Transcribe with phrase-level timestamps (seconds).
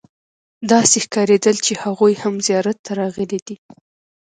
[0.71, 3.55] داسې ښکارېدل چې هغوی هم زیارت ته راغلي دي.